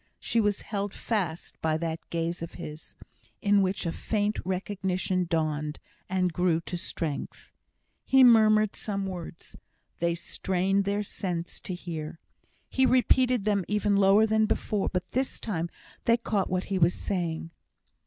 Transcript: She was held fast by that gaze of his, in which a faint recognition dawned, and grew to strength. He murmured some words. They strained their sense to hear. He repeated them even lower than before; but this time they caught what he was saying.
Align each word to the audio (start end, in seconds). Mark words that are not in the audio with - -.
She 0.19 0.41
was 0.41 0.61
held 0.61 0.95
fast 0.95 1.61
by 1.61 1.77
that 1.77 1.99
gaze 2.09 2.41
of 2.41 2.55
his, 2.55 2.95
in 3.39 3.61
which 3.61 3.85
a 3.85 3.91
faint 3.91 4.39
recognition 4.43 5.25
dawned, 5.25 5.77
and 6.09 6.33
grew 6.33 6.59
to 6.61 6.75
strength. 6.75 7.51
He 8.03 8.23
murmured 8.23 8.75
some 8.75 9.05
words. 9.05 9.55
They 9.99 10.15
strained 10.15 10.85
their 10.85 11.03
sense 11.03 11.59
to 11.59 11.75
hear. 11.75 12.17
He 12.67 12.87
repeated 12.87 13.45
them 13.45 13.63
even 13.67 13.95
lower 13.95 14.25
than 14.25 14.47
before; 14.47 14.89
but 14.91 15.11
this 15.11 15.39
time 15.39 15.69
they 16.05 16.17
caught 16.17 16.49
what 16.49 16.63
he 16.63 16.79
was 16.79 16.95
saying. 16.95 17.51